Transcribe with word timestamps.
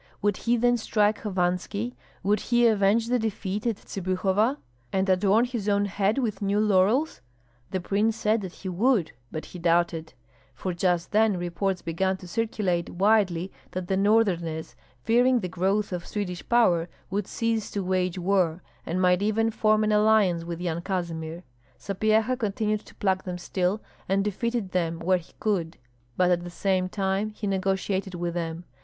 Would 0.23 0.35
he 0.37 0.57
then 0.57 0.77
strike 0.77 1.19
Hovanski, 1.21 1.95
would 2.23 2.39
he 2.39 2.65
avenge 2.65 3.05
the 3.05 3.19
defeat 3.19 3.67
at 3.67 3.75
Tsibyhova, 3.75 4.57
and 4.91 5.07
adorn 5.07 5.45
his 5.45 5.69
own 5.69 5.85
head 5.85 6.17
with 6.17 6.41
new 6.41 6.59
laurels? 6.59 7.21
The 7.69 7.79
prince 7.81 8.15
said 8.15 8.41
that 8.41 8.51
he 8.53 8.69
would, 8.69 9.11
but 9.31 9.45
he 9.45 9.59
doubted, 9.59 10.15
for 10.55 10.73
just 10.73 11.11
then 11.11 11.37
reports 11.37 11.83
began 11.83 12.17
to 12.17 12.27
circulate 12.27 12.89
widely 12.89 13.51
that 13.73 13.87
the 13.89 13.95
Northerners, 13.95 14.75
fearing 15.03 15.41
the 15.41 15.47
growth 15.47 15.93
of 15.93 16.07
Swedish 16.07 16.49
power, 16.49 16.89
would 17.11 17.27
cease 17.27 17.69
to 17.69 17.83
wage 17.83 18.17
war, 18.17 18.63
and 18.87 18.99
might 18.99 19.21
even 19.21 19.51
form 19.51 19.83
an 19.83 19.91
alliance 19.91 20.43
with 20.43 20.59
Yan 20.59 20.81
Kazimir. 20.81 21.43
Sapyeha 21.77 22.35
continued 22.37 22.83
to 22.87 22.95
pluck 22.95 23.23
them 23.23 23.37
still, 23.37 23.81
and 24.09 24.23
defeated 24.23 24.71
them 24.71 24.97
where 24.97 25.19
he 25.19 25.33
could; 25.39 25.77
but 26.17 26.31
at 26.31 26.43
the 26.43 26.49
same 26.49 26.89
time 26.89 27.29
he 27.29 27.45
negotiated 27.45 28.15
with 28.15 28.33
them. 28.33 28.63